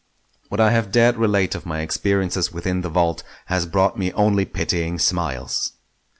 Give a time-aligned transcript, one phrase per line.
[0.49, 4.45] What I have dared relate of my experiences within the vault has brought me only
[4.45, 5.73] pitying smiles.